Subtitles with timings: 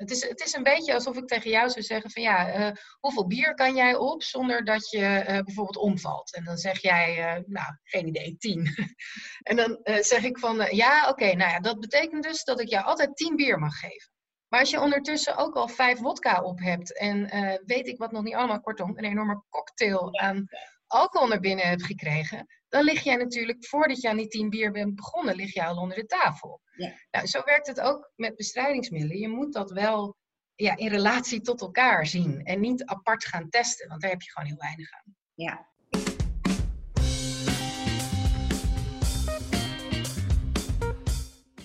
[0.00, 2.76] Het is, het is een beetje alsof ik tegen jou zou zeggen van ja, eh,
[3.00, 6.34] hoeveel bier kan jij op zonder dat je eh, bijvoorbeeld omvalt?
[6.34, 8.74] En dan zeg jij, uh, nou, geen idee, tien.
[9.50, 12.84] en dan zeg ik van ja, oké, nou ja, dat betekent dus dat ik jou
[12.84, 14.10] altijd tien bier mag geven.
[14.48, 17.28] Maar als je ondertussen ook al vijf wodka op hebt en
[17.64, 20.48] weet ik wat nog niet allemaal, kortom, een enorme cocktail aan
[20.86, 24.72] alcohol naar binnen hebt gekregen, dan lig jij natuurlijk, voordat je aan die tien bier
[24.72, 26.60] bent begonnen, lig je al onder de tafel.
[26.76, 26.92] Ja.
[27.10, 29.18] Nou, zo werkt het ook met bestrijdingsmiddelen.
[29.18, 30.16] Je moet dat wel
[30.54, 34.30] ja, in relatie tot elkaar zien en niet apart gaan testen, want daar heb je
[34.30, 35.16] gewoon heel weinig aan.
[35.34, 35.68] Ja.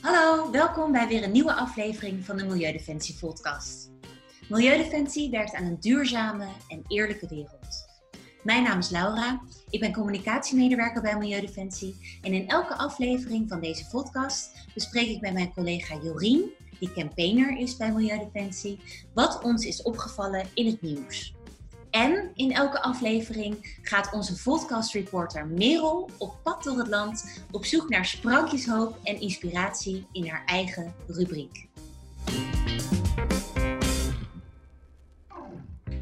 [0.01, 3.91] Hallo, welkom bij weer een nieuwe aflevering van de Milieudefensie podcast.
[4.49, 7.94] Milieudefensie werkt aan een duurzame en eerlijke wereld.
[8.45, 13.87] Mijn naam is Laura, ik ben communicatiemedewerker bij Milieudefensie en in elke aflevering van deze
[13.87, 18.79] podcast bespreek ik met mijn collega Jorien, die campaigner is bij Milieudefensie,
[19.13, 21.33] wat ons is opgevallen in het nieuws.
[21.89, 27.89] En in elke aflevering gaat onze podcastreporter Merel op pad door het land op zoek
[27.89, 31.67] naar sprankjeshoop en inspiratie in haar eigen rubriek.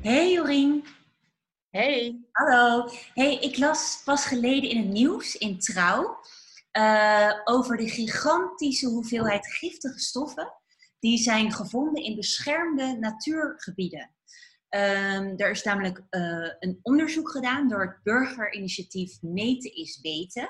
[0.02, 0.84] Hey Jorien!
[1.74, 2.20] Hey.
[2.32, 2.90] Hallo.
[3.14, 6.20] Hey, ik las pas geleden in het nieuws, in Trouw,
[6.78, 10.54] uh, over de gigantische hoeveelheid giftige stoffen
[11.00, 14.16] die zijn gevonden in beschermde natuurgebieden.
[14.70, 20.50] Um, er is namelijk uh, een onderzoek gedaan door het burgerinitiatief Meten is Weten.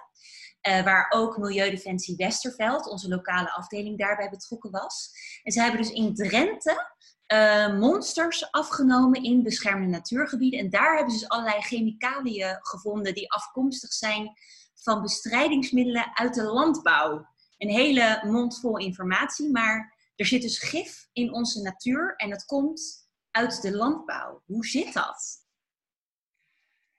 [0.67, 5.11] Uh, waar ook Milieudefensie Westerveld, onze lokale afdeling, daarbij betrokken was.
[5.43, 6.91] En ze hebben dus in Drenthe
[7.33, 10.59] uh, monsters afgenomen in beschermde natuurgebieden.
[10.59, 14.31] En daar hebben ze dus allerlei chemicaliën gevonden die afkomstig zijn
[14.73, 17.27] van bestrijdingsmiddelen uit de landbouw.
[17.57, 22.45] Een hele mond vol informatie, maar er zit dus gif in onze natuur en dat
[22.45, 24.41] komt uit de landbouw.
[24.45, 25.42] Hoe zit dat?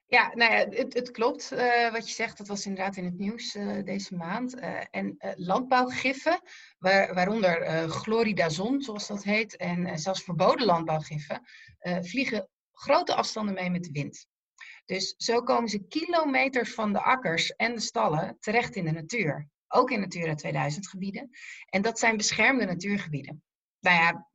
[0.06, 2.38] Ja, nou ja, het, het klopt uh, wat je zegt.
[2.38, 4.56] Dat was inderdaad in het nieuws uh, deze maand.
[4.56, 6.40] Uh, en landbouwgiffen,
[6.79, 11.42] waar, waaronder chloridazon, zoals dat heet, en zelfs verboden landbouwgiffen,
[12.01, 14.27] vliegen grote afstanden mee met de wind.
[14.84, 19.48] Dus zo komen ze kilometers van de akkers en de stallen terecht in de natuur.
[19.68, 21.30] Ook in Natura 2000 gebieden.
[21.67, 23.42] En dat zijn beschermde natuurgebieden.
[23.80, 24.29] Nou ja,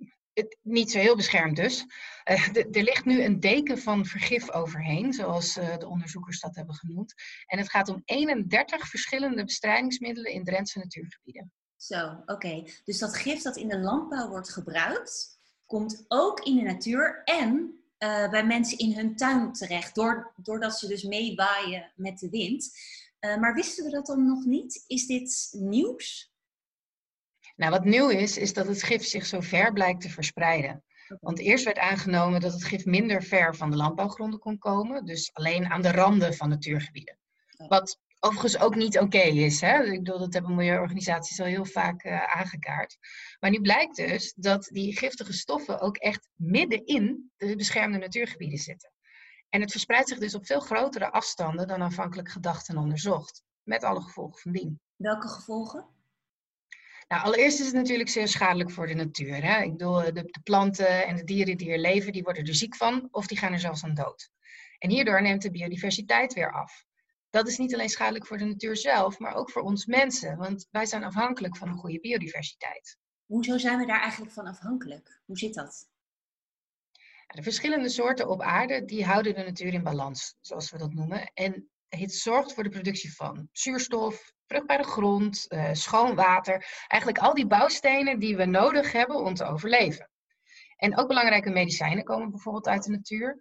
[0.61, 1.85] niet zo heel beschermd dus.
[2.29, 6.75] Uh, er ligt nu een deken van vergif overheen, zoals uh, de onderzoekers dat hebben
[6.75, 7.13] genoemd.
[7.45, 11.51] En het gaat om 31 verschillende bestrijdingsmiddelen in Drentse natuurgebieden.
[11.75, 12.63] Zo, oké.
[12.83, 17.79] Dus dat gif dat in de landbouw wordt gebruikt, komt ook in de natuur en
[17.99, 19.95] uh, bij mensen in hun tuin terecht,
[20.35, 22.71] doordat ze dus meewaaien met de wind.
[23.19, 24.83] maar wisten we dat dan nog niet?
[24.87, 26.31] Is dit nieuws?
[27.59, 30.83] Nou, wat nieuw is, is dat het gif zich zo ver blijkt te verspreiden.
[31.19, 35.33] Want eerst werd aangenomen dat het gif minder ver van de landbouwgronden kon komen, dus
[35.33, 37.17] alleen aan de randen van natuurgebieden.
[37.67, 39.61] Wat overigens ook niet oké is.
[39.61, 39.83] Hè?
[39.83, 42.97] Ik bedoel, dat hebben milieuorganisaties al heel vaak uh, aangekaart.
[43.39, 48.59] Maar nu blijkt dus dat die giftige stoffen ook echt midden in de beschermde natuurgebieden
[48.59, 48.91] zitten.
[49.49, 53.43] En het verspreidt zich dus op veel grotere afstanden dan aanvankelijk gedacht en onderzocht.
[53.63, 54.79] Met alle gevolgen van dien.
[54.95, 55.97] Welke gevolgen?
[57.09, 59.43] Nou, allereerst is het natuurlijk zeer schadelijk voor de natuur.
[59.43, 59.61] Hè?
[59.61, 62.75] Ik bedoel, de, de, planten en de dieren die er leven, die worden er ziek
[62.75, 64.29] van of die gaan er zelfs aan dood.
[64.77, 66.85] En hierdoor neemt de biodiversiteit weer af.
[67.29, 70.67] Dat is niet alleen schadelijk voor de natuur zelf, maar ook voor ons mensen, want
[70.71, 72.97] wij zijn afhankelijk van een goede biodiversiteit.
[73.25, 75.21] Hoezo zijn we daar eigenlijk van afhankelijk?
[75.25, 75.87] Hoe zit dat?
[77.27, 81.31] De verschillende soorten op aarde die houden de natuur in balans, zoals we dat noemen.
[81.33, 86.83] En het zorgt voor de productie van zuurstof, vruchtbare grond, uh, schoon water.
[86.87, 90.09] Eigenlijk al die bouwstenen die we nodig hebben om te overleven.
[90.75, 93.39] En ook belangrijke medicijnen komen bijvoorbeeld uit de natuur.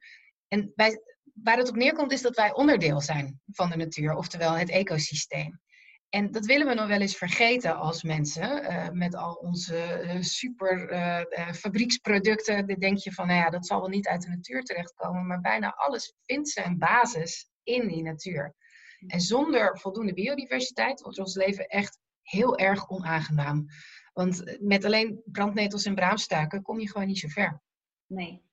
[0.48, 1.02] En wij,
[1.42, 5.60] waar het op neerkomt is dat wij onderdeel zijn van de natuur, oftewel het ecosysteem.
[6.08, 10.22] En dat willen we nog wel eens vergeten als mensen, uh, met al onze uh,
[10.22, 10.88] super
[11.54, 12.66] fabrieksproducten.
[12.66, 15.40] Dan denk je van, nou ja, dat zal wel niet uit de natuur terechtkomen, maar
[15.40, 18.54] bijna alles vindt zijn basis in die natuur.
[19.06, 23.66] En zonder voldoende biodiversiteit wordt ons leven echt heel erg onaangenaam.
[24.12, 27.62] Want met alleen brandnetels en braamstuiken kom je gewoon niet zo ver.
[28.06, 28.46] Nee.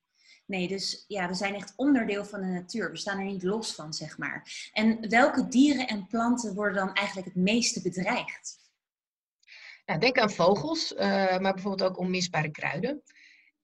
[0.46, 2.90] Nee, dus ja, we zijn echt onderdeel van de natuur.
[2.90, 4.70] We staan er niet los van, zeg maar.
[4.72, 8.58] En welke dieren en planten worden dan eigenlijk het meeste bedreigd?
[9.86, 10.98] Nou, denk aan vogels, uh,
[11.38, 13.02] maar bijvoorbeeld ook onmisbare kruiden.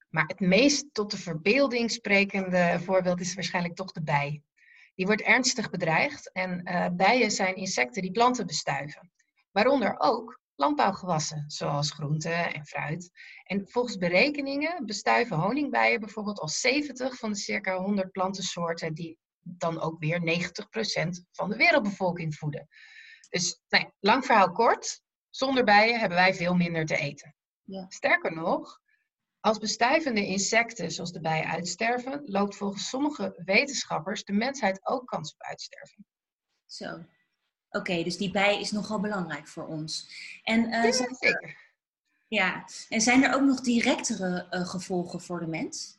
[0.08, 4.42] Maar het meest tot de verbeelding sprekende voorbeeld is waarschijnlijk toch de bij.
[4.94, 9.12] Die wordt ernstig bedreigd en uh, bijen zijn insecten die planten bestuiven.
[9.50, 13.10] Waaronder ook landbouwgewassen, zoals groenten en fruit.
[13.44, 19.80] En volgens berekeningen bestuiven honingbijen bijvoorbeeld al 70 van de circa 100 plantensoorten die dan
[19.80, 22.68] ook weer 90% van de wereldbevolking voeden.
[23.28, 27.34] Dus nou lang verhaal kort, zonder bijen hebben wij veel minder te eten.
[27.62, 27.86] Ja.
[27.88, 28.80] Sterker nog,
[29.42, 35.32] als bestuivende insecten zoals de bijen uitsterven, loopt volgens sommige wetenschappers de mensheid ook kans
[35.32, 36.06] op uitsterving.
[36.66, 37.04] Zo.
[37.70, 40.10] Oké, dus die bij is nogal belangrijk voor ons.
[40.42, 41.56] En, uh, ja, zeker.
[42.28, 45.98] Ja, en zijn er ook nog directere uh, gevolgen voor de mens?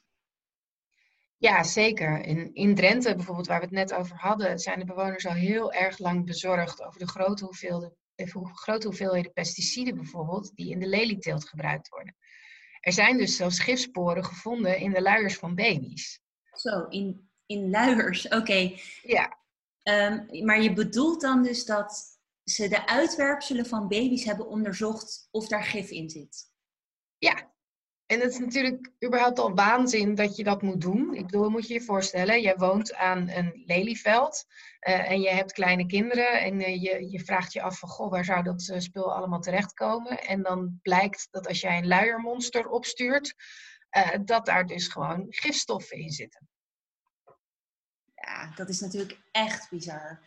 [1.38, 2.22] Ja, zeker.
[2.22, 5.74] In, in Drenthe bijvoorbeeld, waar we het net over hadden, zijn de bewoners al heel
[5.74, 7.98] erg lang bezorgd over de grote hoeveelheden,
[8.54, 12.16] grote hoeveelheden pesticiden bijvoorbeeld, die in de lelieteelt gebruikt worden.
[12.84, 16.20] Er zijn dus zelfs gifsporen gevonden in de luiers van baby's.
[16.52, 18.76] Zo, in, in luiers, oké.
[19.02, 19.38] Ja.
[19.84, 25.48] Um, maar je bedoelt dan dus dat ze de uitwerpselen van baby's hebben onderzocht of
[25.48, 26.52] daar gif in zit?
[27.18, 27.53] Ja,
[28.14, 31.14] en het is natuurlijk überhaupt al waanzin dat je dat moet doen.
[31.14, 34.46] Ik bedoel, moet je je voorstellen, jij woont aan een lelieveld
[34.82, 38.12] uh, en je hebt kleine kinderen en uh, je, je vraagt je af van, goh,
[38.12, 40.20] waar zou dat uh, spul allemaal terechtkomen?
[40.20, 43.36] En dan blijkt dat als jij een luiermonster opstuurt,
[44.26, 46.48] dat daar dus gewoon gifstoffen in zitten.
[48.16, 50.20] Ja, dat is natuurlijk echt bizar.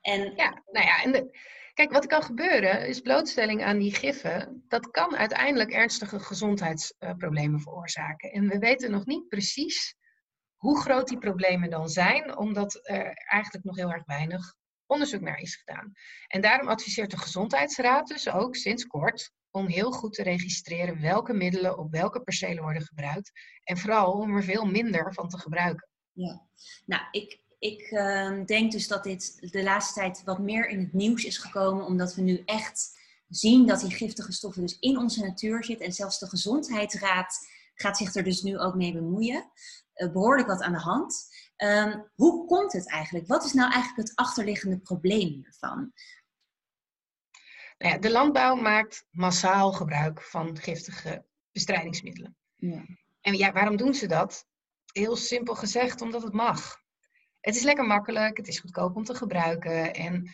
[0.00, 0.32] En...
[0.36, 1.38] Ja, nou ja, en de,
[1.74, 4.64] Kijk, wat kan gebeuren is blootstelling aan die giffen.
[4.68, 8.30] Dat kan uiteindelijk ernstige gezondheidsproblemen veroorzaken.
[8.30, 9.94] En we weten nog niet precies
[10.56, 14.54] hoe groot die problemen dan zijn, omdat er eigenlijk nog heel erg weinig
[14.86, 15.92] onderzoek naar is gedaan.
[16.26, 21.32] En daarom adviseert de Gezondheidsraad dus ook sinds kort om heel goed te registreren welke
[21.32, 23.30] middelen op welke percelen worden gebruikt.
[23.64, 25.88] En vooral om er veel minder van te gebruiken.
[26.12, 26.42] Ja,
[26.84, 30.92] nou, ik, ik uh, denk dus dat dit de laatste tijd wat meer in het
[30.92, 32.98] nieuws is gekomen, omdat we nu echt
[33.28, 35.86] zien dat die giftige stoffen dus in onze natuur zitten.
[35.86, 37.38] En zelfs de Gezondheidsraad
[37.74, 39.50] gaat zich er dus nu ook mee bemoeien.
[39.94, 41.28] Uh, behoorlijk wat aan de hand.
[41.56, 43.26] Um, hoe komt het eigenlijk?
[43.26, 45.92] Wat is nou eigenlijk het achterliggende probleem hiervan?
[47.78, 52.36] Nou ja, de landbouw maakt massaal gebruik van giftige bestrijdingsmiddelen.
[52.56, 52.84] Ja.
[53.20, 54.46] En ja, waarom doen ze dat?
[54.92, 56.81] Heel simpel gezegd, omdat het mag
[57.42, 59.94] het is lekker makkelijk, het is goedkoop om te gebruiken.
[59.94, 60.30] En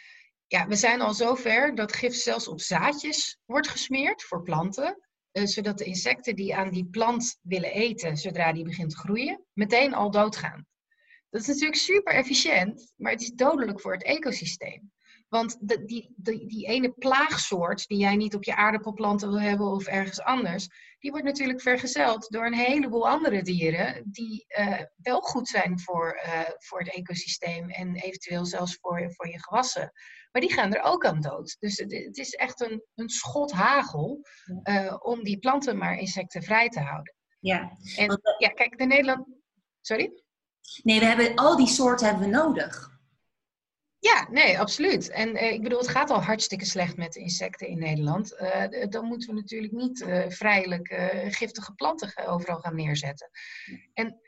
[0.47, 5.03] ja, we zijn al zover dat gif zelfs op zaadjes wordt gesmeerd voor planten.
[5.33, 9.45] Uh, zodat de insecten die aan die plant willen eten, zodra die begint te groeien,
[9.53, 10.67] meteen al doodgaan.
[11.31, 14.93] Dat is natuurlijk super efficiënt, maar het is dodelijk voor het ecosysteem.
[15.29, 15.85] Want de,
[16.47, 21.11] die ene plaagsoort die jij niet op je aardappelplanten wil hebben of ergens anders, die
[21.11, 26.41] wordt natuurlijk vergezeld door een heleboel andere dieren die uh, wel goed zijn voor, uh,
[26.59, 29.93] voor het ecosysteem en eventueel zelfs voor, voor je gewassen.
[30.33, 31.57] Maar die gaan er ook aan dood.
[31.59, 34.21] Dus het, het is echt een, een schot hagel
[34.63, 37.15] uh, om die planten maar insectenvrij te houden.
[37.41, 37.79] Ja.
[37.97, 39.27] En ja, kijk, de Nederland.
[39.81, 40.23] Sorry?
[40.83, 42.98] Nee, we hebben al die soorten hebben we nodig.
[44.01, 45.11] Ja, nee, absoluut.
[45.11, 48.33] En eh, ik bedoel, het gaat al hartstikke slecht met de insecten in Nederland.
[48.33, 50.89] Uh, dan moeten we natuurlijk niet uh, vrijelijk
[51.29, 53.31] giftige planten overal gaan neerzetten.
[53.95, 54.21] En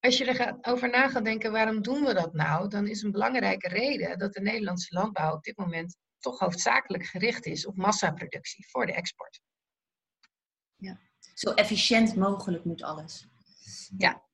[0.00, 2.68] als je er over na gaat denken, waarom doen we dat nou?
[2.68, 7.46] Dan is een belangrijke reden dat de Nederlandse landbouw op dit moment toch hoofdzakelijk gericht
[7.46, 9.40] is op massaproductie voor de export.
[10.76, 11.00] Ja,
[11.34, 13.26] zo efficiënt mogelijk moet alles.
[13.96, 14.27] Ja,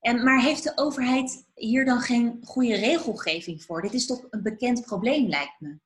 [0.00, 3.82] en, maar heeft de overheid hier dan geen goede regelgeving voor?
[3.82, 5.78] Dit is toch een bekend probleem, lijkt me.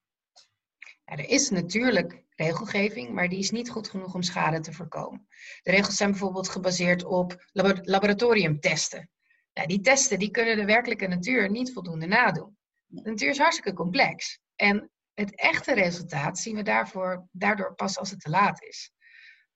[1.05, 5.27] Ja, er is natuurlijk regelgeving, maar die is niet goed genoeg om schade te voorkomen.
[5.63, 7.49] De regels zijn bijvoorbeeld gebaseerd op
[7.83, 9.11] laboratoriumtesten.
[9.55, 12.57] Nou, die testen die kunnen de werkelijke natuur niet voldoende nadoen.
[12.87, 14.41] De natuur is hartstikke complex.
[14.57, 18.93] En het echte resultaat zien we daarvoor, daardoor pas als het te laat is.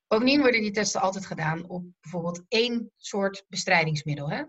[0.06, 4.30] Bovendien worden die testen altijd gedaan op bijvoorbeeld één soort bestrijdingsmiddel.
[4.30, 4.42] Hè?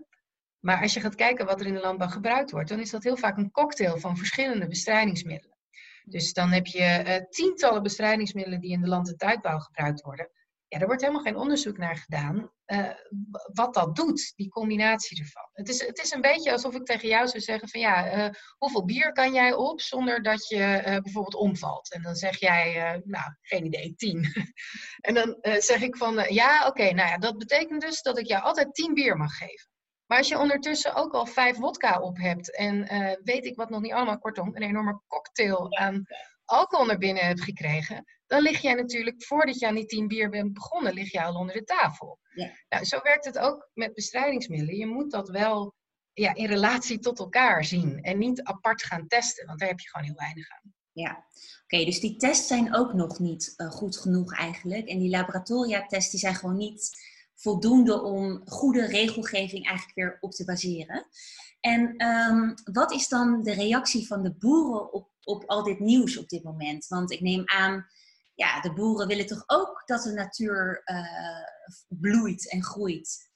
[0.58, 3.02] Maar als je gaat kijken wat er in de landbouw gebruikt wordt, dan is dat
[3.02, 5.56] heel vaak een cocktail van verschillende bestrijdingsmiddelen.
[6.04, 10.30] Dus dan heb je uh, tientallen bestrijdingsmiddelen die in de land- en tuinbouw gebruikt worden.
[10.80, 12.90] Er wordt helemaal geen onderzoek naar gedaan uh,
[13.52, 15.48] wat dat doet, die combinatie ervan.
[15.52, 18.34] Het is, het is een beetje alsof ik tegen jou zou zeggen van ja, uh,
[18.58, 21.92] hoeveel bier kan jij op zonder dat je uh, bijvoorbeeld omvalt?
[21.92, 24.32] En dan zeg jij, nou, geen idee, tien.
[25.08, 28.42] en dan zeg ik van ja, oké, nou ja, dat betekent dus dat ik jou
[28.42, 29.70] altijd tien bier mag geven.
[30.06, 32.78] Maar als je ondertussen ook al vijf wodka op hebt en
[33.24, 36.06] weet ik wat nog niet allemaal, kortom, een enorme cocktail aan
[36.44, 40.30] alcohol naar binnen hebt gekregen, dan lig jij natuurlijk, voordat je aan die tien bier
[40.30, 42.18] bent begonnen, lig je al onder de tafel.
[42.34, 42.50] Ja.
[42.68, 44.76] Nou, zo werkt het ook met bestrijdingsmiddelen.
[44.76, 45.74] Je moet dat wel
[46.12, 49.88] ja, in relatie tot elkaar zien en niet apart gaan testen, want daar heb je
[49.88, 50.74] gewoon heel weinig aan.
[50.92, 51.26] Ja,
[51.64, 54.88] oké, dus die tests zijn ook nog niet eh, goed genoeg eigenlijk.
[54.88, 56.90] En die laboratoria-tests die zijn gewoon niet
[57.34, 61.06] voldoende om goede regelgeving eigenlijk weer op te baseren.
[61.60, 66.16] En ehm, wat is dan de reactie van de boeren op, op al dit nieuws
[66.16, 66.86] op dit moment?
[66.86, 67.86] Want ik neem aan,
[68.36, 73.30] ja, de boeren willen toch ook dat de natuur uh, bloeit en groeit?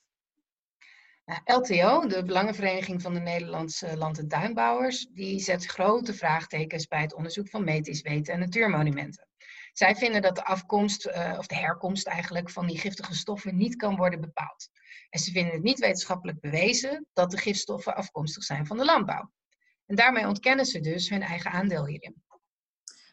[1.45, 7.15] LTO, de Belangenvereniging van de Nederlandse Land- en Tuinbouwers, die zet grote vraagtekens bij het
[7.15, 9.29] onderzoek van metis, weten en natuurmonumenten.
[9.73, 13.77] Zij vinden dat de afkomst, uh, of de herkomst eigenlijk, van die giftige stoffen niet
[13.77, 14.69] kan worden bepaald.
[15.11, 19.33] En ze vinden het niet wetenschappelijk bewezen dat de gifstoffen afkomstig zijn van de landbouw.
[19.87, 22.23] En daarmee ontkennen ze dus hun eigen aandeel hierin.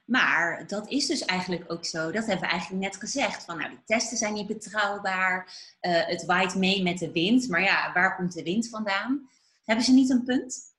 [0.07, 2.11] Maar dat is dus eigenlijk ook zo.
[2.11, 3.45] Dat hebben we eigenlijk net gezegd.
[3.45, 5.53] Van nou, die testen zijn niet betrouwbaar.
[5.81, 7.47] Uh, het waait mee met de wind.
[7.47, 9.29] Maar ja, waar komt de wind vandaan?
[9.63, 10.75] Hebben ze niet een punt?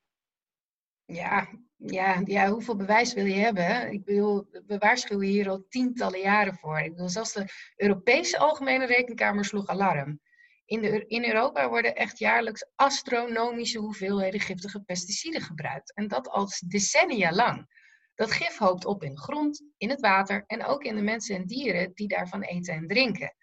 [1.05, 3.91] Ja, ja, ja hoeveel bewijs wil je hebben?
[3.91, 6.79] Ik bedoel, we waarschuwen hier al tientallen jaren voor.
[6.79, 7.45] Ik bedoel, zelfs de
[7.75, 10.19] Europese Algemene Rekenkamer sloeg alarm.
[10.65, 15.93] In, de, in Europa worden echt jaarlijks astronomische hoeveelheden giftige pesticiden gebruikt.
[15.93, 17.67] En dat al decennia lang.
[18.19, 21.35] Dat gif hoopt op in de grond, in het water en ook in de mensen
[21.35, 23.35] en dieren die daarvan eten en drinken.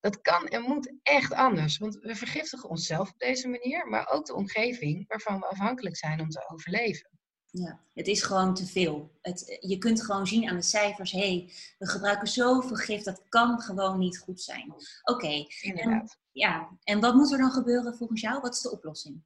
[0.00, 4.26] Dat kan en moet echt anders, want we vergiftigen onszelf op deze manier, maar ook
[4.26, 7.10] de omgeving waarvan we afhankelijk zijn om te overleven.
[7.50, 9.10] Ja, het is gewoon te veel.
[9.20, 13.22] Het, je kunt gewoon zien aan de cijfers, hé, hey, we gebruiken zoveel gif, dat
[13.28, 14.74] kan gewoon niet goed zijn.
[15.02, 15.46] Oké.
[15.60, 16.18] Inderdaad.
[16.32, 18.40] ja, en wat moet er dan gebeuren volgens jou?
[18.40, 19.22] Wat is de oplossing?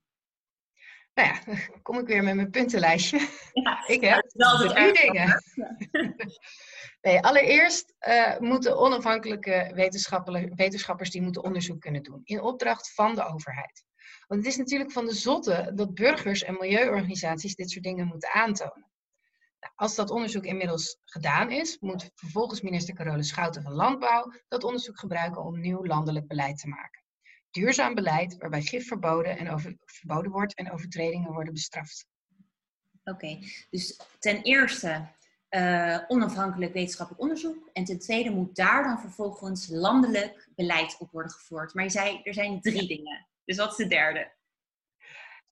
[1.15, 3.29] Nou ja, dan kom ik weer met mijn puntenlijstje.
[3.53, 5.43] Ja, ik heb drie dingen.
[7.03, 9.73] nee, allereerst uh, moeten onafhankelijke
[10.55, 12.21] wetenschappers die moeten onderzoek kunnen doen.
[12.25, 13.85] In opdracht van de overheid.
[14.27, 18.33] Want het is natuurlijk van de zotte dat burgers en milieuorganisaties dit soort dingen moeten
[18.33, 18.89] aantonen.
[19.61, 24.65] Nou, als dat onderzoek inmiddels gedaan is, moet vervolgens minister Carole Schouten van Landbouw dat
[24.65, 27.03] onderzoek gebruiken om nieuw landelijk beleid te maken.
[27.51, 32.07] Duurzaam beleid waarbij gif verboden, en over, verboden wordt en overtredingen worden bestraft.
[33.05, 33.39] Oké,
[33.71, 35.09] dus ten eerste
[35.51, 37.71] uh, onafhankelijk wetenschappelijk onderzoek.
[37.73, 41.75] En ten tweede moet daar dan vervolgens landelijk beleid op worden gevoerd.
[41.75, 43.29] Maar je zei, er zijn drie dingen.
[43.45, 44.33] Dus wat is de derde?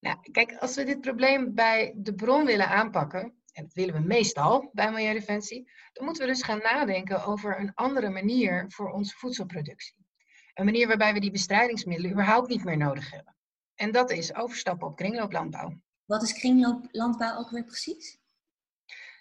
[0.01, 3.21] Nou, kijk, als we dit probleem bij de bron willen aanpakken,
[3.53, 7.75] en dat willen we meestal bij Milieudefensie, dan moeten we dus gaan nadenken over een
[7.75, 9.98] andere manier voor onze voedselproductie.
[10.59, 13.37] Een manier waarbij we die bestrijdingsmiddelen überhaupt niet meer nodig hebben.
[13.75, 15.81] En dat is overstappen op kringlooplandbouw.
[16.05, 18.19] Wat is kringlooplandbouw ook weer precies?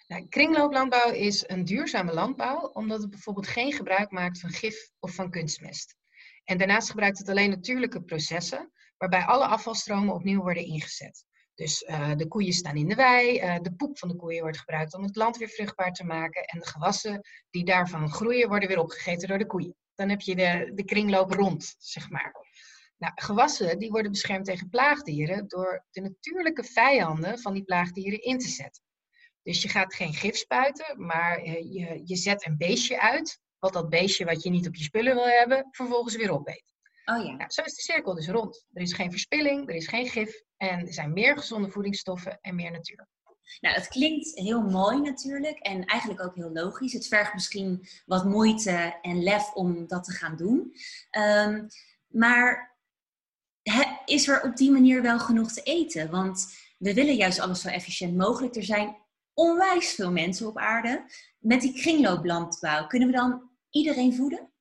[0.06, 5.14] Nou, kringlooplandbouw is een duurzame landbouw, omdat het bijvoorbeeld geen gebruik maakt van gif of
[5.14, 5.96] van kunstmest.
[6.44, 11.24] En daarnaast gebruikt het alleen natuurlijke processen, waarbij alle afvalstromen opnieuw worden ingezet.
[11.54, 14.58] Dus uh, de koeien staan in de wei, uh, de poep van de koeien wordt
[14.58, 18.68] gebruikt om het land weer vruchtbaar te maken en de gewassen die daarvan groeien worden
[18.68, 19.76] weer opgegeten door de koeien.
[19.98, 22.34] Dan heb je de, de kringloop rond, zeg maar.
[22.96, 28.38] Nou, gewassen die worden beschermd tegen plaagdieren door de natuurlijke vijanden van die plaagdieren in
[28.38, 28.82] te zetten.
[29.42, 33.72] Dus je gaat geen gif spuiten, maar uh, je, je zet een beestje uit wat
[33.72, 36.74] dat beestje wat je niet op je spullen wil hebben, vervolgens weer opeet.
[37.04, 37.32] Oh ja.
[37.32, 38.66] Nou, zo is de cirkel dus rond.
[38.72, 42.54] Er is geen verspilling, er is geen gif en er zijn meer gezonde voedingsstoffen en
[42.54, 43.08] meer natuur.
[43.60, 46.92] Nou, het klinkt heel mooi natuurlijk en eigenlijk ook heel logisch.
[46.92, 50.72] Het vergt misschien wat moeite en lef om dat te gaan doen.
[51.18, 51.66] Um,
[52.06, 52.76] maar
[54.04, 56.10] is er op die manier wel genoeg te eten?
[56.10, 56.46] Want
[56.78, 58.56] we willen juist alles zo efficiënt mogelijk.
[58.56, 58.96] Er zijn
[59.34, 61.04] onwijs veel mensen op aarde.
[61.38, 64.52] Met die kringlooplandbouw, kunnen we dan iedereen voeden?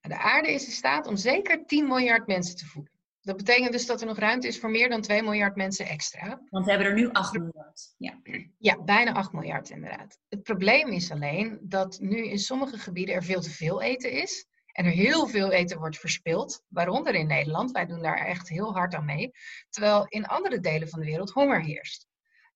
[0.00, 2.97] De aarde is in staat om zeker 10 miljard mensen te voeden.
[3.28, 6.40] Dat betekent dus dat er nog ruimte is voor meer dan 2 miljard mensen extra.
[6.50, 7.94] Want we hebben er nu 8 miljard.
[7.98, 8.20] Ja,
[8.58, 10.18] ja bijna 8 miljard inderdaad.
[10.28, 14.46] Het probleem is alleen dat nu in sommige gebieden er veel te veel eten is.
[14.72, 17.70] En er heel veel eten wordt verspild, waaronder in Nederland.
[17.70, 19.30] Wij doen daar echt heel hard aan mee.
[19.70, 22.06] Terwijl in andere delen van de wereld honger heerst.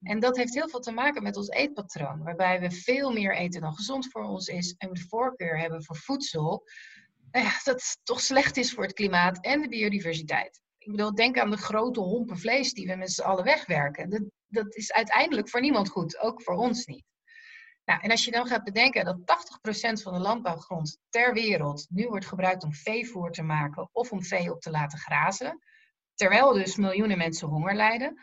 [0.03, 3.61] En dat heeft heel veel te maken met ons eetpatroon, waarbij we veel meer eten
[3.61, 6.65] dan gezond voor ons is en we de voorkeur hebben voor voedsel
[7.33, 10.61] nou ja, dat toch slecht is voor het klimaat en de biodiversiteit.
[10.79, 14.11] Ik bedoel, denk aan de grote hompen vlees die we met z'n allen wegwerken.
[14.11, 17.05] Dat, dat is uiteindelijk voor niemand goed, ook voor ons niet.
[17.85, 19.19] Nou, en als je dan gaat bedenken dat
[19.99, 24.25] 80% van de landbouwgrond ter wereld nu wordt gebruikt om veevoer te maken of om
[24.25, 25.59] vee op te laten grazen,
[26.15, 28.23] terwijl dus miljoenen mensen honger lijden,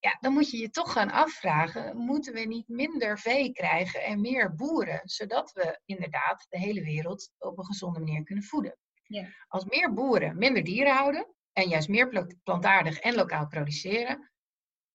[0.00, 4.20] ja, dan moet je je toch gaan afvragen, moeten we niet minder vee krijgen en
[4.20, 8.76] meer boeren, zodat we inderdaad de hele wereld op een gezonde manier kunnen voeden.
[9.02, 9.28] Ja.
[9.48, 14.30] Als meer boeren minder dieren houden en juist meer plantaardig en lokaal produceren,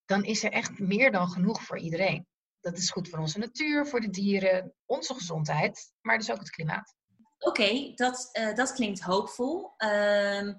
[0.05, 2.27] dan is er echt meer dan genoeg voor iedereen.
[2.59, 6.49] Dat is goed voor onze natuur, voor de dieren, onze gezondheid, maar dus ook het
[6.49, 6.95] klimaat.
[7.37, 9.73] Oké, dat, uh, dat klinkt hoopvol.
[9.77, 10.53] Ehm,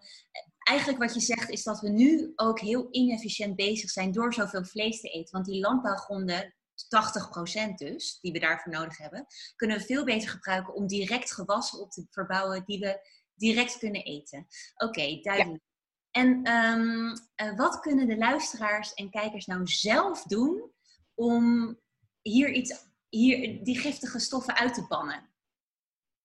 [0.65, 4.65] eigenlijk wat je zegt is dat we nu ook heel inefficiënt bezig zijn door zoveel
[4.65, 5.33] vlees te eten.
[5.33, 10.75] Want die landbouwgronden, 80% dus, die we daarvoor nodig hebben, kunnen we veel beter gebruiken
[10.75, 14.47] om direct gewassen op te verbouwen die we direct kunnen eten.
[14.77, 15.63] Oké, duidelijk.
[16.11, 20.73] En ehm, eh, wat kunnen de luisteraars en kijkers nou zelf doen
[21.15, 21.77] om
[22.23, 25.34] hier iets, hier, die giftige stoffen uit te bannen?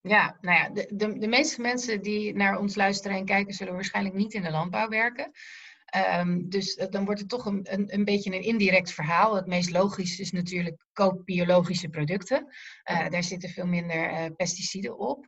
[0.02, 3.74] Ja, nou ja, de, de, de meeste mensen die naar ons luisteren en kijken, zullen
[3.74, 5.32] waarschijnlijk niet in de landbouw werken.
[5.86, 9.36] Ehm, dus eh, dan wordt het toch een, een, een, beetje een indirect verhaal.
[9.36, 12.48] Het meest logisch is natuurlijk koop biologische producten.
[12.92, 15.28] Uh, daar zitten veel minder uh, pesticiden op.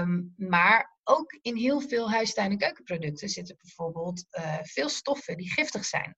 [0.00, 4.26] Um, maar ook in heel veel huistuin- en keukenproducten zitten bijvoorbeeld
[4.62, 6.16] veel stoffen die giftig zijn.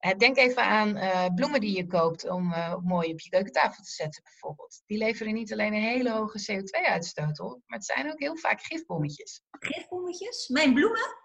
[0.00, 3.82] Eh, denk even aan uh, bloemen die je koopt om uh, mooi op je keukentafel
[3.82, 4.82] te zetten, bijvoorbeeld.
[4.86, 8.62] Die leveren niet alleen een hele hoge CO2-uitstoot op, maar het zijn ook heel vaak
[8.62, 9.42] gifbommetjes.
[9.50, 10.48] Gifbommetjes?
[10.48, 11.16] Mijn bloemen?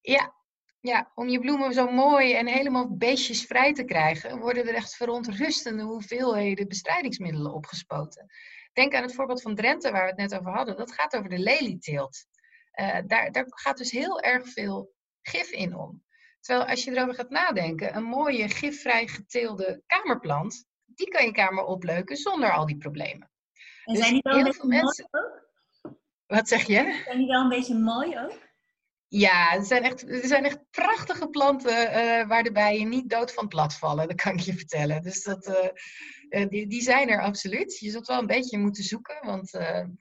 [0.00, 0.34] Ja.
[0.80, 5.82] ja, om je bloemen zo mooi en helemaal beestjesvrij te krijgen, worden er echt verontrustende
[5.82, 8.26] hoeveelheden bestrijdingsmiddelen opgespoten.
[8.72, 10.76] Denk aan het voorbeeld van Drenthe, waar we het net over hadden.
[10.76, 12.26] Dat gaat over de lelieteelt.
[13.06, 16.02] daar, daar gaat dus heel erg veel gif in om.
[16.40, 21.64] Terwijl als je erover gaat nadenken, een mooie gifvrij geteelde kamerplant, die kan je kamer
[21.64, 23.30] opleuken zonder al die problemen.
[23.84, 25.08] En dus zijn die wel een beetje mensen...
[25.10, 25.48] mooi ook?
[26.26, 27.02] Wat zeg je?
[27.04, 28.48] Zijn die wel een beetje mooi ook?
[29.08, 33.32] Ja, het zijn echt, er zijn echt prachtige planten uh, waar de bijen niet dood
[33.32, 35.02] van plat vallen, dat kan ik je vertellen.
[35.02, 35.48] Dus dat,
[36.28, 37.78] uh, die, die zijn er absoluut.
[37.78, 39.52] Je zult wel een beetje moeten zoeken, want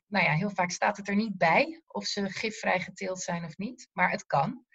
[0.07, 3.57] nou ja, heel vaak staat het er niet bij of ze gifvrij geteeld zijn of
[3.57, 4.65] niet, maar het kan.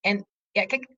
[0.00, 0.88] En ja, kijk,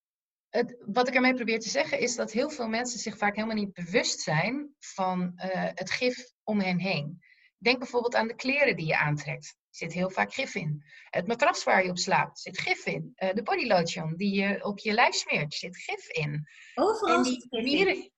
[0.49, 3.57] het, wat ik ermee probeer te zeggen is dat heel veel mensen zich vaak helemaal
[3.57, 7.19] niet bewust zijn van uh, het gif om hen heen.
[7.59, 9.47] Denk bijvoorbeeld aan de kleren die je aantrekt.
[9.47, 10.83] Er zit heel vaak gif in.
[11.11, 13.13] Het matras waar je op slaapt zit gif in.
[13.17, 16.49] Uh, de bodylotion die je op je lijf smeert zit gif in.
[16.75, 18.11] Overal en die zit mieren...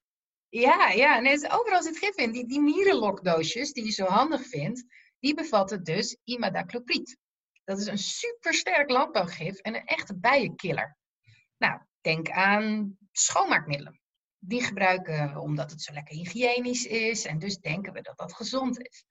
[0.48, 2.32] Ja, ja nee, overal zit gif in.
[2.32, 4.84] Die, die mierenlokdoosjes die je zo handig vindt,
[5.18, 7.16] die bevatten dus imidacloprid.
[7.64, 10.98] Dat is een supersterk landbouwgif en een echte bijenkiller.
[11.60, 14.00] Nou, denk aan schoonmaakmiddelen.
[14.38, 18.32] Die gebruiken we omdat het zo lekker hygiënisch is en dus denken we dat dat
[18.32, 19.04] gezond is.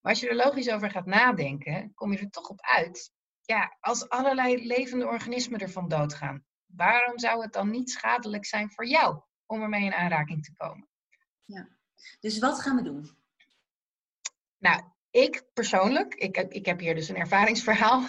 [0.00, 3.12] Maar als je er logisch over gaat nadenken, kom je er toch op uit.
[3.40, 8.86] Ja, als allerlei levende organismen ervan doodgaan, waarom zou het dan niet schadelijk zijn voor
[8.86, 10.88] jou om ermee in aanraking te komen?
[11.44, 11.68] Ja,
[12.20, 13.18] dus wat gaan we doen?
[14.58, 18.08] Nou, ik persoonlijk, ik, ik heb hier dus een ervaringsverhaal.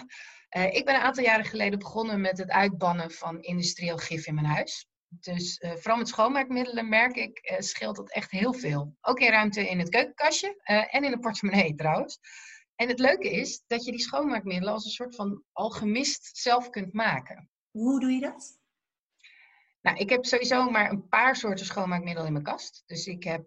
[0.51, 4.35] Uh, ik ben een aantal jaren geleden begonnen met het uitbannen van industrieel gif in
[4.35, 4.87] mijn huis.
[5.07, 8.95] Dus uh, vooral met schoonmaakmiddelen merk ik, uh, scheelt dat echt heel veel.
[9.01, 12.19] Ook in ruimte in het keukenkastje en in de portemonnee trouwens.
[12.75, 16.93] En het leuke is dat je die schoonmaakmiddelen als een soort van alchemist zelf kunt
[16.93, 17.49] maken.
[17.71, 18.59] Hoe doe je dat?
[19.81, 22.83] Nou, ik heb sowieso maar een paar soorten schoonmaakmiddelen in mijn kast.
[22.85, 23.45] Dus ik heb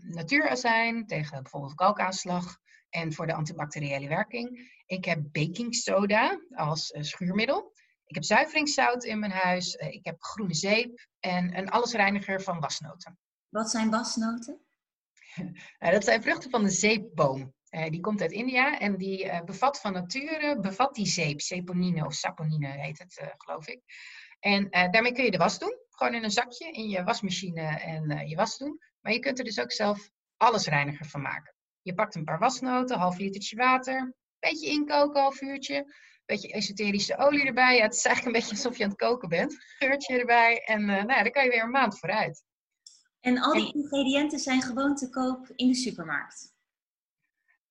[0.00, 2.58] natuurazijn tegen bijvoorbeeld kalkaanslag
[2.94, 4.72] en voor de antibacteriële werking.
[4.86, 7.72] Ik heb baking soda als uh, schuurmiddel.
[8.04, 9.74] Ik heb zuiveringszout in mijn huis.
[9.74, 13.18] Uh, ik heb groene zeep en een allesreiniger van wasnoten.
[13.48, 14.60] Wat zijn wasnoten?
[15.78, 17.54] uh, dat zijn vruchten van de zeepboom.
[17.88, 21.40] die komt uit India en die bevat van nature bevat die zeep.
[21.40, 23.80] Seponine of saponine heet het, geloof ik.
[24.40, 25.78] En daarmee kun je de was doen.
[25.90, 28.78] Gewoon in een zakje in je wasmachine en je was doen.
[29.00, 31.53] Maar je kunt er dus ook zelf allesreiniger van maken.
[31.84, 35.94] Je pakt een paar wasnoten, half litertje water, beetje inkoken, half uurtje.
[36.26, 37.76] Beetje esoterische olie erbij.
[37.76, 39.56] Ja, het is eigenlijk een beetje alsof je aan het koken bent.
[39.78, 42.44] Geurtje erbij en uh, nou ja, dan kan je weer een maand vooruit.
[43.20, 46.52] En al die ingrediënten zijn gewoon te koop in de supermarkt?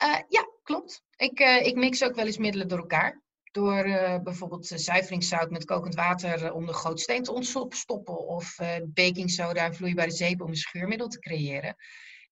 [0.04, 1.04] Uh, ja, klopt.
[1.15, 3.21] Ik, uh, ik mix ook wel eens middelen door elkaar.
[3.52, 3.84] Door
[4.23, 8.17] bijvoorbeeld zuiveringszout met kokend water om de gootsteen te ontstoppen.
[8.17, 11.76] Of baking soda en vloeibare zeep om een schuurmiddel te creëren.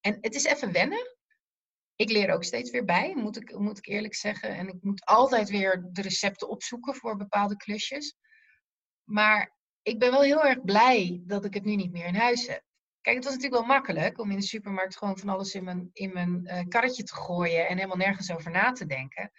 [0.02, 1.16] En het is even wennen,
[2.02, 4.56] ik leer ook steeds weer bij, moet ik, moet ik eerlijk zeggen.
[4.56, 8.16] En ik moet altijd weer de recepten opzoeken voor bepaalde klusjes.
[9.04, 12.48] Maar ik ben wel heel erg blij dat ik het nu niet meer in huis
[12.48, 12.64] heb.
[13.02, 15.90] Kijk, het was natuurlijk wel makkelijk om in de supermarkt gewoon van alles in mijn,
[15.94, 19.32] in mijn uh, karretje te gooien en helemaal nergens over na te denken.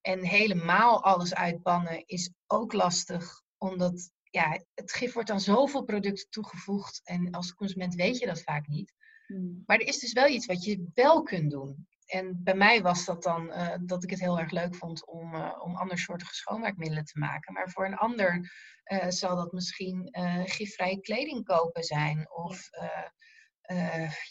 [0.00, 6.30] En helemaal alles uitbannen is ook lastig, omdat ja, het gif wordt aan zoveel producten
[6.30, 8.92] toegevoegd en als consument weet je dat vaak niet.
[9.28, 9.62] Hmm.
[9.66, 11.86] Maar er is dus wel iets wat je wel kunt doen.
[12.06, 15.34] En bij mij was dat dan uh, dat ik het heel erg leuk vond om,
[15.34, 17.52] uh, om andersoortige schoonmaakmiddelen te maken.
[17.52, 18.50] Maar voor een ander
[18.84, 20.08] uh, zal dat misschien
[20.44, 22.30] gifvrije kleding kopen zijn.
[22.30, 22.68] Of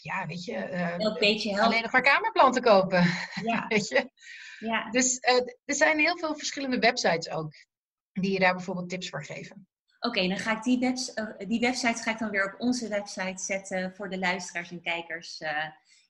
[0.02, 3.04] ja, weet je, een beetje alleen nog maar kamerplanten kopen.
[3.42, 3.66] Ja.
[3.68, 4.10] weet je?
[4.58, 4.90] Ja.
[4.90, 5.18] Dus
[5.64, 7.52] er zijn heel veel verschillende websites ook
[8.12, 9.68] die je daar bijvoorbeeld tips voor geven.
[10.00, 11.14] Oké, dan ga ik die, webs
[11.46, 15.42] die websites ga ik dan weer op onze website zetten voor de luisteraars en kijkers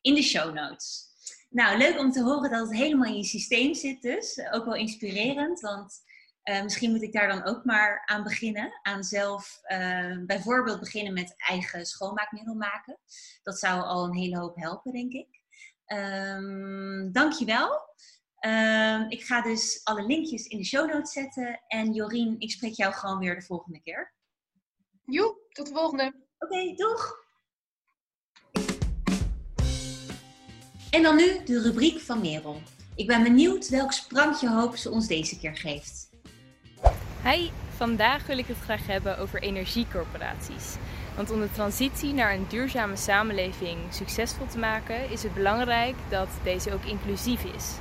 [0.00, 1.06] in de show notes.
[1.50, 4.40] Nou, leuk om te horen dat het helemaal in je systeem zit dus.
[4.50, 6.00] Ook wel inspirerend, want
[6.44, 8.78] uh, misschien moet ik daar dan ook maar aan beginnen.
[8.82, 9.60] Aan zelf
[10.26, 12.98] bijvoorbeeld beginnen met eigen schoonmaakmiddel maken.
[13.42, 15.40] Dat zou al een hele hoop helpen, denk ik.
[15.86, 17.86] Um, dankjewel.
[18.40, 21.60] Um, ik ga dus alle linkjes in de show notes zetten.
[21.66, 24.14] En Jorien, ik spreek jou gewoon weer de volgende keer.
[25.04, 26.04] Joep, tot de volgende.
[26.38, 27.26] Oké, okay, doeg!
[30.90, 32.60] En dan nu de rubriek van Merel.
[32.94, 36.10] Ik ben benieuwd welk sprankje hoop ze ons deze keer geeft.
[37.24, 40.76] Hi, vandaag wil ik het graag hebben over energiecorporaties.
[41.16, 46.28] Want om de transitie naar een duurzame samenleving succesvol te maken, is het belangrijk dat
[46.42, 47.76] deze ook inclusief is.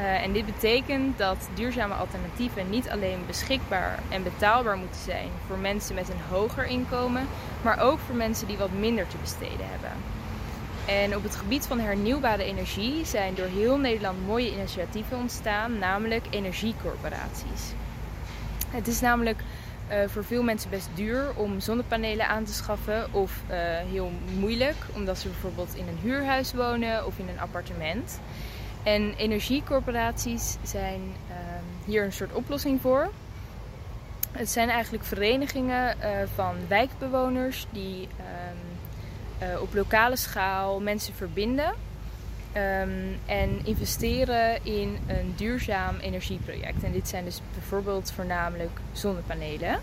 [0.00, 5.58] Uh, en dit betekent dat duurzame alternatieven niet alleen beschikbaar en betaalbaar moeten zijn voor
[5.58, 7.26] mensen met een hoger inkomen,
[7.62, 9.90] maar ook voor mensen die wat minder te besteden hebben.
[10.86, 16.26] En op het gebied van hernieuwbare energie zijn door heel Nederland mooie initiatieven ontstaan, namelijk
[16.30, 17.72] energiecorporaties.
[18.68, 19.42] Het is namelijk
[19.90, 23.56] uh, voor veel mensen best duur om zonnepanelen aan te schaffen of uh,
[23.90, 28.20] heel moeilijk omdat ze bijvoorbeeld in een huurhuis wonen of in een appartement.
[28.82, 31.36] En energiecorporaties zijn uh,
[31.84, 33.10] hier een soort oplossing voor.
[34.32, 41.74] Het zijn eigenlijk verenigingen eh, van wijkbewoners die ehm, op lokale schaal mensen verbinden
[42.56, 46.82] Um, en investeren in een duurzaam energieproject.
[46.82, 49.78] En dit zijn dus bijvoorbeeld voornamelijk zonnepanelen.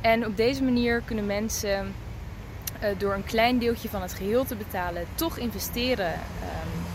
[0.00, 1.94] En op deze manier kunnen mensen
[2.82, 6.12] uh, door een klein deeltje van het geheel te betalen toch investeren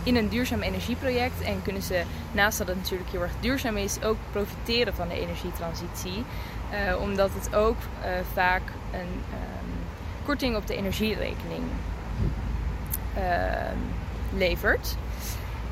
[0.07, 1.41] in een duurzaam energieproject.
[1.41, 5.19] En kunnen ze, naast dat het natuurlijk heel erg duurzaam is, ook profiteren van de
[5.19, 6.23] energietransitie.
[6.71, 9.23] Uh, omdat het ook uh, vaak een
[10.25, 11.63] korting op de energierekening
[13.17, 13.23] uh,
[14.37, 14.95] levert.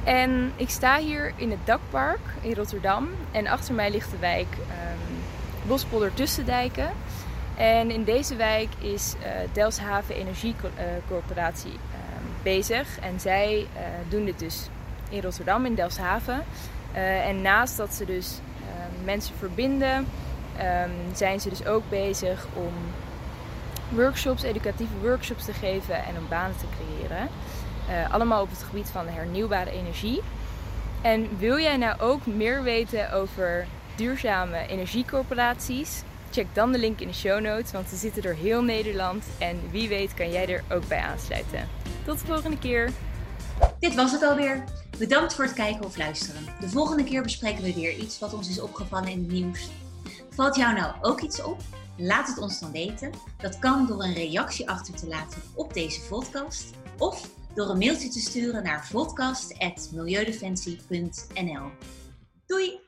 [0.04, 3.10] En ik sta hier in het Dakpark in Rotterdam.
[3.32, 5.18] En achter mij ligt de wijk um,
[5.68, 6.90] Bospolder Tussendijken.
[7.56, 11.80] En in deze wijk is uh, Delshaven Energiecorporatie
[12.46, 13.00] bezig.
[13.00, 14.68] En zij uh, doen dit dus
[15.10, 16.44] in Rotterdam, in Delshaven.
[16.94, 18.40] Uh, en naast dat ze dus
[19.04, 22.74] mensen verbinden, um, zijn ze dus ook bezig om
[23.90, 27.30] workshops, educatieve workshops te geven en om banen te creëren.
[28.12, 30.22] Allemaal op het gebied van hernieuwbare energie.
[31.02, 36.02] En wil jij nou ook meer weten over duurzame energiecorporaties?
[36.32, 39.26] Check dan de link in de show notes, want ze zitten door heel Nederland.
[39.38, 41.85] En wie weet kan jij er ook bij aansluiten.
[42.06, 42.92] Tot de volgende keer.
[43.80, 44.64] Dit was het alweer.
[44.98, 46.46] Bedankt voor het kijken of luisteren.
[46.60, 49.70] De volgende keer bespreken we weer iets wat ons is opgevallen in het nieuws.
[50.30, 51.62] Valt jou nou ook iets op?
[51.98, 53.12] Laat het ons dan weten.
[53.38, 58.10] Dat kan door een reactie achter te laten op deze podcast of door een mailtje
[58.10, 61.72] te sturen naar podcast.milieudefensie.nl.
[62.46, 62.85] Doei!